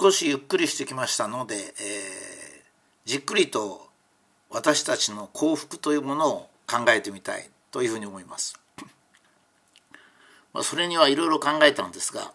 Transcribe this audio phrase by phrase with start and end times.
[0.00, 1.62] 少しゆっくりしてきましたので、えー、
[3.04, 3.88] じっくりと
[4.50, 8.58] 私たちの幸福というものを考えてみたいというふうに思います。
[10.52, 12.32] まあ、それにはいろいろ考えたんですが、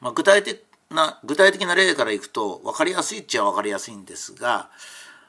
[0.00, 4.70] まあ、具体的な具体的な例からいくと分かりやすいっちゃ分かりやすいんですが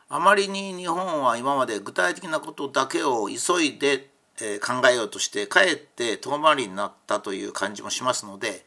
[0.07, 4.09] あまりに日本は今まで具体的なことだけを急いで
[4.59, 8.65] 考えようとしてかえって遠回りになったという感じもしますので、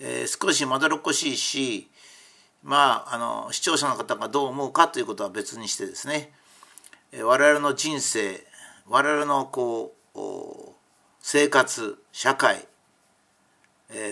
[0.00, 1.90] えー、少しまどろっこしいし
[2.62, 6.32] まああの視聴者の方がどう思うかということは別にしてですね。
[7.22, 8.44] 我々の人生
[8.86, 10.18] 我々のこう
[11.20, 12.66] 生活社会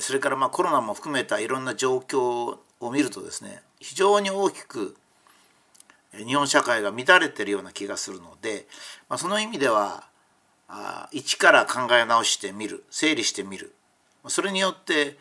[0.00, 4.96] それからまあコロナも含めたいろんな状況を見るとですね非常に大きく
[6.16, 8.66] 日本社会が乱れてるような気がするので、
[9.09, 10.04] まあ、その意味では
[10.68, 13.74] あ一から考え直してみる整理してみる。
[14.28, 15.16] それによって、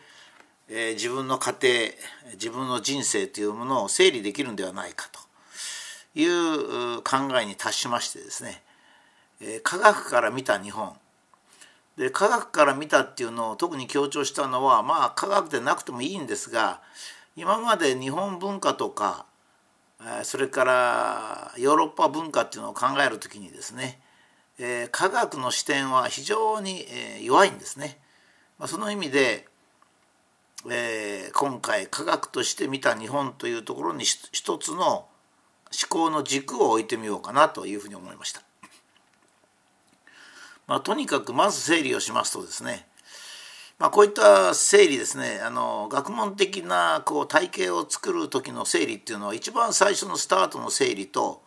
[0.68, 5.26] えー、自分の家庭自分の人生というものを整理できるんではないかと。
[6.16, 8.62] いう考えに達しましてですね、
[9.40, 10.94] えー、科学から見た日本。
[11.98, 16.82] で科学から見たっていうのを特に強調したのはまあ科学でなくてもいいんですが
[17.36, 19.24] 今まで日本文化とか
[20.22, 23.98] それからヨーロッパ文化っていうのを考える時にですね
[24.58, 27.98] え科学の視点は非常にえ弱いんですね。
[28.58, 29.46] まあその意味で
[30.70, 35.08] え今回科学として見た日本というところに一つの思
[35.88, 38.42] 考の軸を置いてみようかなというふうに思いました。
[40.66, 42.86] まあ、とにかくまず整理をしますとですね、
[43.78, 51.42] まあ、こういった整理ですねあの学問的なこう体系を作る時の整理っていうのは一番最初のスタートの整理と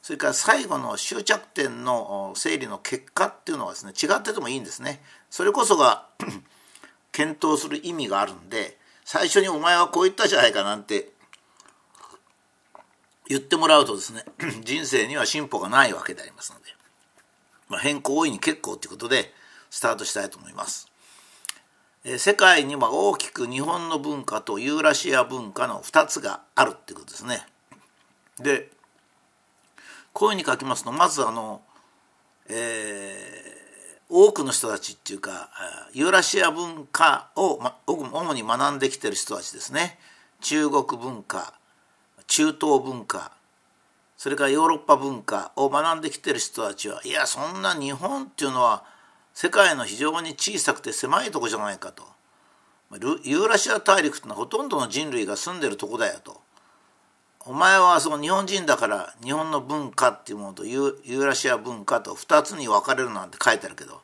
[0.00, 5.00] それから最後の終着点の整理の結果っていうのはですね違っててもいいんですね。
[5.30, 6.08] それこそが
[7.12, 11.12] 検討する意味があるんで最初に「お前はこう言ったじゃないか」なんて
[13.28, 14.24] 言ってもらうとですね
[14.64, 16.72] 人生には進歩がないわけでありますので。
[17.72, 19.32] まあ、変更大いに結構ということで
[19.70, 20.88] スタートしたいと思います。
[22.04, 27.46] え世界には大きく日本の文化とユーラシア文化の2つがあるっていうことですね。
[28.38, 28.70] で
[30.12, 31.62] こういうふうに書きますとまずあの、
[32.48, 33.61] えー、
[34.14, 35.48] 多くの人たちっていうか
[35.94, 39.98] ユーラシア文化を、ま、主に学んできてる人たちですね。
[40.42, 41.54] 中国文化
[42.26, 43.32] 中東文化
[44.18, 48.84] それからヨーロッパ文化を学んできてる人たちはいやそんな日本っていうのは
[49.32, 52.04] 世界の非常に小さくて狭いとこじゃないかと。
[53.24, 56.41] ユーラシア大陸ってのはほとんどの人類が住んでるとこだよと。
[57.44, 64.00] お前はその日本人だから日本の文化っていうものとユーラシア文化と2つに分かれるなんて書いてあるけど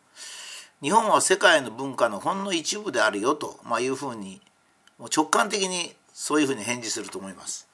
[0.83, 4.41] 日本は世界の文化のほんの一部であるよと、まあ、いうふうに
[5.15, 7.69] 直感的にそういうふうに返事すると思います。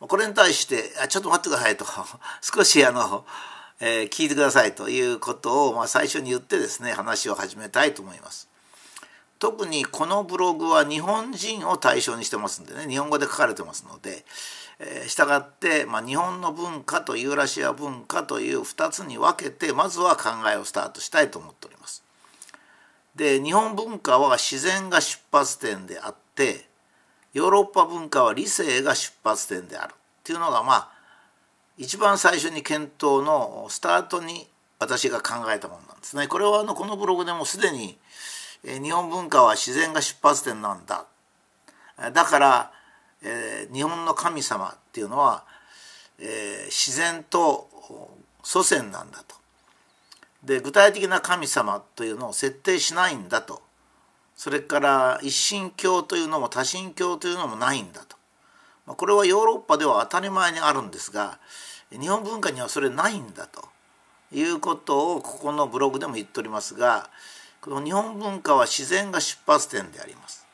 [0.00, 1.84] これに対して「あちょっと待ってください」と
[2.40, 3.24] 少しあの、
[3.80, 8.47] えー、聞いてくださいということを、まあ、最初に言ってですね話を始めたいと思います。
[9.38, 14.24] 特にこのブログは日本人を対象にしてますんでね日本語で書かれてますので、
[14.80, 22.02] えー、従って、まあ、日本の文化とユーラシア文化という2つに分けてまずは考えをスタートしたいと思っております。
[23.14, 26.66] で日本文化は自然が出発点であって
[27.32, 30.88] ヨーロッパ文化は理性が出発点であるっていうのがまあ
[31.76, 34.48] 一番最初に検討のスタートに
[34.80, 36.28] 私が考えたものなんですね。
[36.28, 37.98] これはあのこのブログでもすでに
[38.64, 41.06] 日本文化は自然が出発点なんだ。
[42.12, 42.72] だから、
[43.22, 45.44] えー、日本の神様っていうのは、
[46.18, 47.68] えー、自然と
[48.42, 49.38] 祖先なんだと。
[50.42, 53.60] で具体的な神様というのを設定しないんだと
[54.36, 58.16] それから一神教というのも多神教というのもないんだと
[58.94, 61.38] これはヨーロッパでは当たり前にあるんですが
[61.90, 63.68] 日本文化にはそれないんだと
[64.32, 67.10] いうことをここのブログでも言っておりますが
[67.60, 70.46] この日本文化は自然が出発点であります。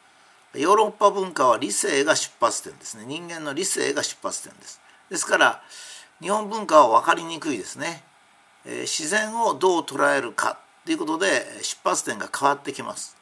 [0.55, 3.05] ヨーロッパ文化は理性が出発点ですね。
[3.07, 4.81] 人間の理性が出発点です。
[5.11, 5.63] ですから
[6.21, 8.03] 日本文化は分かりにくいですね、
[8.65, 13.17] え、自然をどう捉えるかということで出発点が変わってきます。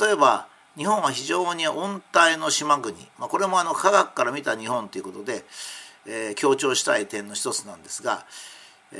[0.00, 5.44] 例えば日本は非常に温帯の島国、まあ、これもあの科学から見た日本ということで、
[6.06, 8.24] えー、強調したい点の一つなんですが、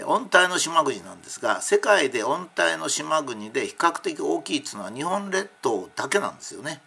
[0.06, 6.80] 温帯の島国なんですが世界で温帯の島国で比較的大きいっていうのは日本列島だけなんですよね。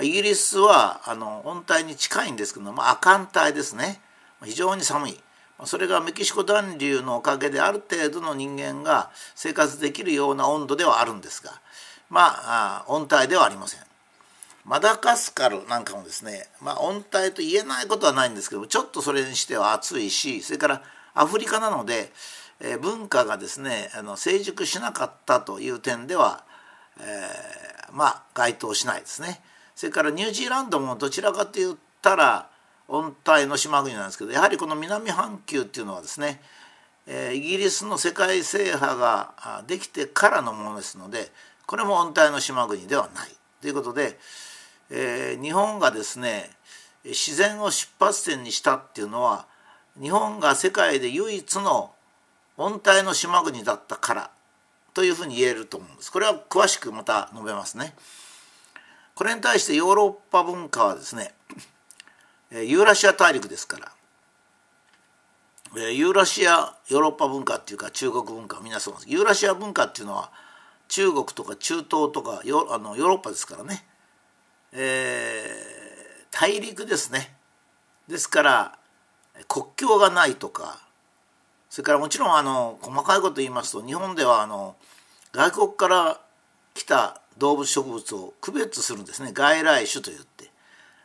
[0.00, 4.00] イギリスはあの温帯に近いんですけども亜寒帯ですね
[4.42, 5.20] 非常に寒い。
[5.64, 11.52] それがメキシコ暖流のおかげである程度の人間が生活できるような温度ではあるんですが
[12.10, 12.32] ま
[12.80, 13.80] あ温帯ではありません。
[14.64, 20.82] マダガスカルなんかもですね、まあ、温帯と言えないことはないんですけどちょっとそれにしては暑いしそれから
[21.14, 22.12] アフリカなので、
[22.60, 26.44] えー、文化がですねあの成熟しなかったという点では、
[27.00, 29.40] えー、まあ該当しないですね。
[29.74, 32.48] それからニュージーランドもどちらかといったら
[32.88, 36.40] 温帯の島国なんですけどやはりこの南半球っていうのはですね、
[37.06, 41.30] えー、イギリスの世界制覇ができてからのものですので
[41.66, 43.30] これも温帯の島国ではない
[43.60, 44.18] ということで、
[44.90, 46.50] えー、日本がですね
[47.04, 49.46] 自然を出発点にしたっていうのは
[50.00, 51.92] 日本が世界で唯一の
[52.56, 54.30] 温帯の島国だったから
[54.94, 56.12] というふうに言えると思うんです。
[56.12, 57.94] これは詳しくまた述べますね。
[59.14, 61.34] これに対してヨーロッパ文化はですね
[62.50, 63.92] ユーラシア大陸ですから
[65.90, 70.30] ユーラシアヨーロッパ文化っていうか中国文化は皆そうなんですユーラシア文化っていうのは
[70.88, 73.84] 中国とか中東とかヨあのヨーロッパですからね、
[74.72, 77.34] えー、大陸ですね
[78.08, 78.78] ですから
[79.48, 80.80] 国境がないとか
[81.70, 84.76] それからもちろんあの細かいこと言いますと日本ではあの
[85.32, 86.20] 外国から
[86.74, 90.50] 来た動物植物を区別するんですね外来種といって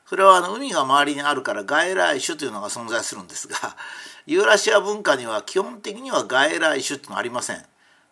[0.05, 3.57] それはあの海が周りにあるから外来種というのが存在するんですが
[4.25, 7.57] ユーラシア文化には基本的には外来種っていうのはありません。
[7.57, 7.63] っ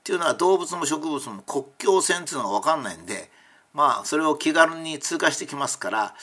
[0.05, 3.31] ていうのは動物も植物も国境線っていうのが分かんないんで
[3.73, 6.15] まあそれを気軽に通過してきますから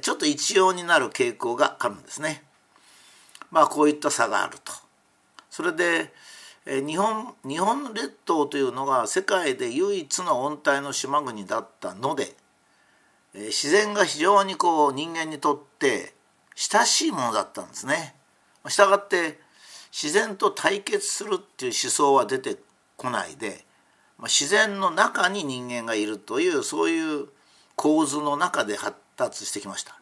[0.00, 2.44] ちょっと一様になる傾向があるんですね。
[3.54, 4.72] まあこういった差があると。
[5.48, 6.12] それで
[6.66, 12.34] 日本日本列島というのが世界で唯一の温帯の島国だったので
[13.32, 16.14] 自然が非常にこう人間にとって
[16.56, 18.16] 親しいものだったんですね。
[18.68, 19.38] したがって
[19.92, 22.56] 自然と対決するっていう思想は出て
[22.96, 23.64] こないで
[24.22, 27.28] 自然の中に人間がいるというそういう
[27.76, 29.96] 構図の中で発達してきました。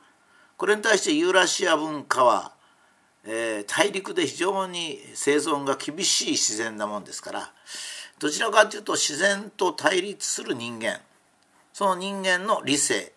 [0.56, 2.52] これに対してユーラシア文化は
[3.24, 7.52] えー、大陸で非常に生存が厳しい自然なもんですから
[8.18, 11.00] どちらかというと自然と対立する人間
[11.72, 13.12] その人間の理性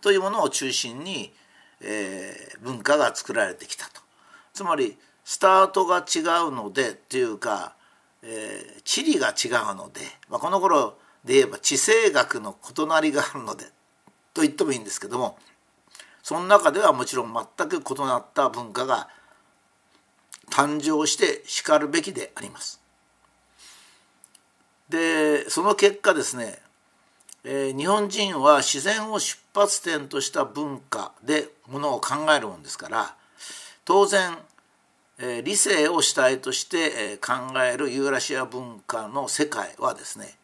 [0.00, 1.32] というものを中心に、
[1.80, 4.00] えー、文化が作られてきたと。
[4.52, 7.74] つまりスタートが違うのでっていうか、
[8.22, 10.00] えー、地理が違うので、
[10.30, 13.64] まあ、この頃で言えば地政学の異なりがあるので
[14.32, 15.36] と言ってもいいんですけども
[16.22, 19.08] その中ではもちろん全く異なった文化が
[20.50, 22.80] 誕生してしかるべきであります。
[24.88, 26.58] でその結果ですね、
[27.44, 33.16] えー、日本人は自然を出発点とした文化でものを考えるもんですから
[33.84, 34.38] 当然、
[35.18, 40.36] えー、理性を主体として、えー、考えるユーラシア文化の世界はですね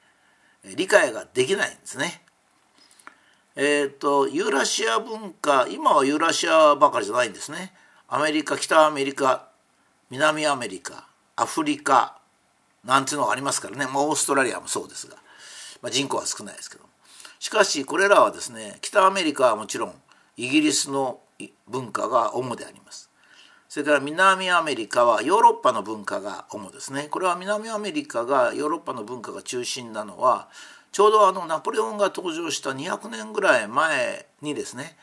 [0.76, 2.22] 理解ができないんですね。
[3.56, 7.72] えーと、とユーラシア文化今はユーラシアばかりじゃないんですね。
[8.08, 9.48] アメリカ北アメリカ
[10.12, 12.18] 南アメリカアフリカ
[12.84, 15.16] なんていうのがありますからね、まあ、オーストラリアもそうですが、
[15.80, 16.84] まあ、人口は少ないですけど。
[17.38, 19.94] しかしこれらはですね北アメリカはもちろん
[20.36, 21.20] イギリスの
[21.66, 23.10] 文化が主であります。
[23.70, 27.04] それから南アメリカはヨーロッパの文化が主ですね。
[27.04, 30.50] これは南アメリカがヨーロッパの文化が中心なのは
[30.92, 34.94] ちょうどあのナポレオンが登場した200年ぐらい前にですね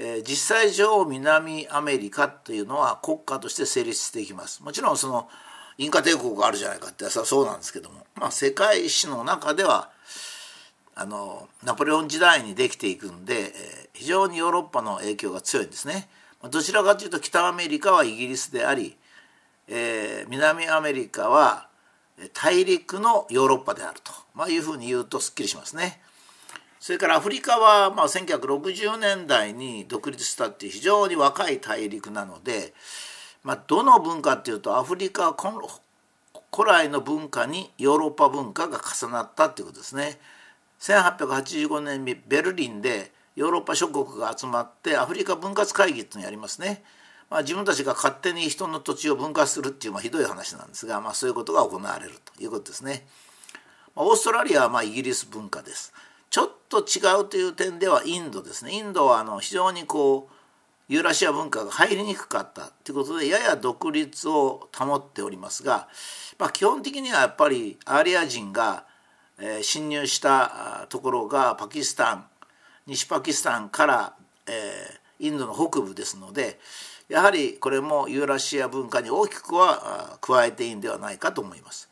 [0.00, 5.28] え、実際上南アメリカというのは国家として成立していきますもちろんその
[5.76, 9.90] インカ帝国があるじゃないかってそうなんですけども、まあ、世界史の中では
[10.94, 16.08] あのナポレオン時代にできていくんで、え、非常にヨーロッパの影響が強いんですね。
[16.50, 18.96] どちらかというと北アメリカはイギリスであり、
[19.68, 21.68] えー、南アメリカは
[22.32, 26.00] 大陸のヨーロッパであると、まあ、いうふうに言うとすっきりしますね。
[26.80, 32.72] それからアフリカはまあ1960年代に独立したっていう非常に若い大陸なので、
[33.42, 35.36] まあ、どの文化っていうとアフリカは
[36.54, 40.18] 古来の文化にヨーロッパ文化が重なったっていうことですね。
[40.80, 46.82] 1885年にベルリンでヨーロッパ諸国が集まってアフリカ分割会議っていうのをやりますね。
[47.30, 53.06] まあ、自分たちが勝手に人の土地を分割するっていうまあひどい話なんですが、まあ、そういうことが行われるということですね。
[53.96, 55.92] オーストラリアはまあイギリス文化です。
[56.30, 60.32] ちょっと違うという点ではインドですねインドはあの非常にこう
[60.88, 65.88] ユーラシア文化が入りにくかったということでやや独立を保っておりますが、
[66.38, 68.86] まあ、基本的にはやっぱりアーリア人が、
[69.62, 72.26] 侵入したところがパキスタン
[72.88, 74.14] 西パキスタンから、
[75.20, 76.58] インドの北部ですので
[77.08, 81.88] やはりこれもユーラシア文化に大きくは加えていいんではないかと思います。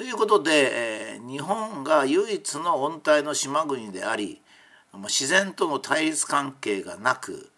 [0.00, 4.40] ということで、えー、日本が唯一の温帯の島国であり
[4.94, 7.50] 自然との対立関係がなく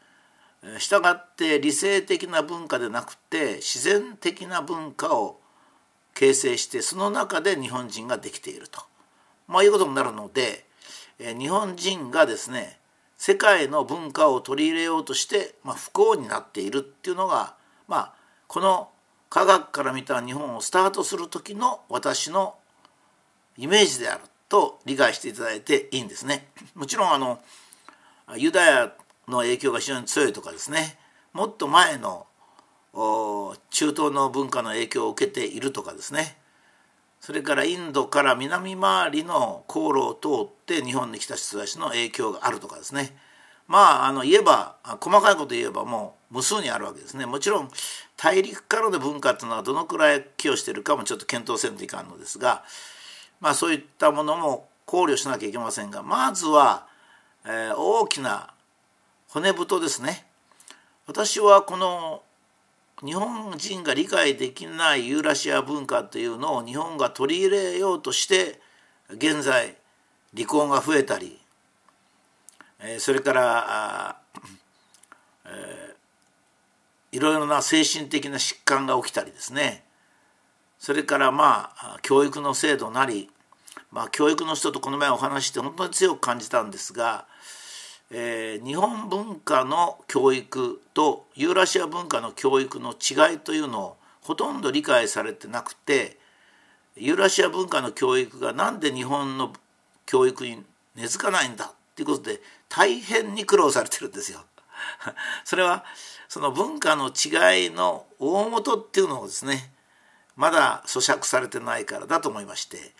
[0.78, 5.38] したがって理性的な文化でなくて自然的な文化を
[6.14, 8.80] 形成してその中で日本人ができていると、
[9.46, 10.64] まあ、いうことになるので
[11.20, 12.80] え日本人がですね
[13.18, 17.54] 世界の文化を取り入れようとして、まあ、不幸になっているっていうのが、
[17.86, 18.14] まあ、
[18.48, 18.88] この
[19.32, 22.56] 科学から見た日本をスタートする時の私の
[23.56, 26.48] イメージであると理解していただいていいんですね。
[26.74, 27.40] もちろんあの
[28.36, 28.92] ユダヤ
[29.28, 30.98] の影響が非常に強いとかですね。
[31.32, 32.26] もっと前の
[32.92, 36.36] 中東の文化の影響を受けているとかですね。
[37.18, 43.16] それからインドから南回りの航路を通って日本に来た人たちの影響があるとかですね。
[43.66, 47.26] まああの言えば細かいこと言えばもう無数にあるわけですね。
[47.26, 47.68] もちろん
[48.16, 52.64] 大陸からの文化っていうのはどのくらい寄与してるかもちょっと検討せんといかんのですが
[53.40, 56.86] まあそういったものも考慮しなきゃいけませんがまずは、
[57.44, 58.54] えー、大きな
[59.28, 60.26] 骨太ですね。
[61.06, 62.22] 私はこの
[63.04, 68.60] 日本人が理解できないユーラシア文化というのを日本が取り入れようとして
[69.10, 69.76] 現在
[70.34, 71.38] 離婚が増えたり
[72.98, 74.16] それから
[75.46, 75.91] え
[77.12, 79.84] いろいろな精神的な疾患が起きたりですね
[80.78, 83.30] それからまあ教育の制度なり、
[83.90, 87.26] まあ、教育の人とこの前お話して本当に強く感じたんですが
[88.14, 96.18] えー、日本文化の教育とユーラシア文化の教育の違いというのをほとんど理解されてなくて
[96.94, 99.54] ユーラシア文化の教育が何で日本の
[100.04, 100.62] 教育に
[100.94, 104.40] 根付かないんだっていうことで大変に苦労されてるんですよ。
[105.44, 105.84] それは
[106.28, 109.72] その文化の違いの大元っていうのをですね
[110.36, 112.94] まだ咀嚼されてないからだと思いまして、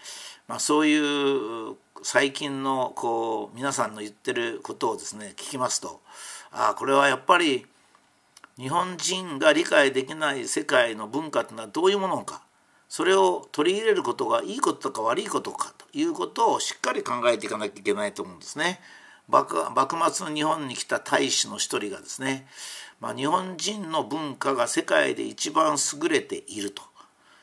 [0.49, 6.03] まあ、そういう最近のこう皆さんの言ってることをですね聞きますと
[6.51, 7.67] ああこれはやっぱり
[8.59, 12.43] 日本人が理解できない世界の文化というのはどういうものか
[12.89, 18.81] それを取り入れることがいいことか悪いことかということをしっかり考えていかなきゃいけないと思うんですね。
[19.33, 22.47] 幕末の日本に来た大使の一人がですね、
[23.01, 26.83] まあ、日本人の文化が世界で一番優れていると。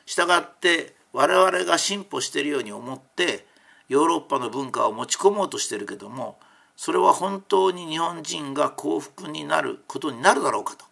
[0.06, 3.46] したがって我々が進歩しているように思って
[3.88, 6.38] ヨーロッパの文化を持ち込もうとしてるけども
[6.76, 10.84] それは本当に日本人が幸福になることになるだろうかと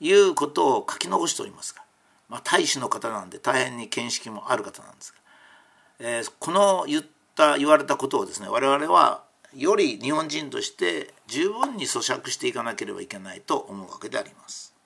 [0.00, 1.82] いうことを書き残しておりますが、
[2.28, 5.18] まあ、大使の方なんで大変に見識もある方なんですが、
[6.00, 7.04] えー、この言っ
[7.34, 9.24] た言われたことをですね我々は
[9.54, 14.77] より日本人として十分に咀嚼していかなければいけないと思うわけであります。